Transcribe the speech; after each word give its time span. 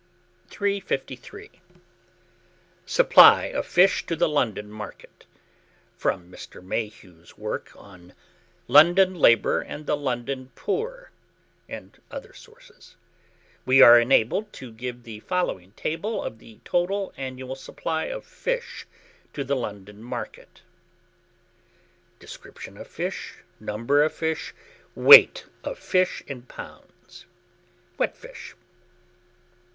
353. 0.49 1.61
SUPPLY 2.87 3.51
OF 3.53 3.63
FISH 3.67 4.07
TO 4.07 4.15
THE 4.15 4.27
LONDON 4.27 4.71
MARKET. 4.71 5.27
From 5.95 6.31
Mr. 6.31 6.59
Mayhew's 6.63 7.37
work 7.37 7.71
on 7.75 8.15
"London 8.67 9.13
Labour 9.13 9.61
and 9.61 9.85
the 9.85 9.95
London 9.95 10.49
Poor," 10.55 11.11
and 11.69 12.01
other 12.09 12.33
sources, 12.33 12.95
we 13.63 13.83
are 13.83 13.99
enabled 13.99 14.51
to 14.53 14.71
give 14.71 15.03
the 15.03 15.19
following 15.19 15.71
table 15.73 16.23
of 16.23 16.39
the 16.39 16.57
total 16.65 17.13
annual 17.15 17.53
supply 17.53 18.05
of 18.05 18.25
fish 18.25 18.87
to 19.33 19.43
the 19.43 19.55
London 19.55 20.01
market: 20.01 20.63
Description 22.17 22.75
of 22.75 22.87
Fish. 22.87 23.43
Number 23.59 24.01
of 24.01 24.19
Weight 24.95 25.45
of 25.63 25.77
Fish 25.77 26.09
Fish 26.09 26.23
in 26.27 26.41
lbs 26.41 27.25
WET 27.99 28.17
FISH. 28.17 28.55